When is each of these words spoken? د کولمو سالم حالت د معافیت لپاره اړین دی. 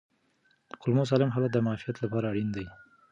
د 0.69 0.71
کولمو 0.81 1.09
سالم 1.09 1.33
حالت 1.35 1.51
د 1.53 1.57
معافیت 1.65 1.95
لپاره 1.99 2.25
اړین 2.31 2.49
دی. 2.55 2.65